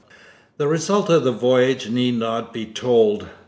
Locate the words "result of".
0.67-1.23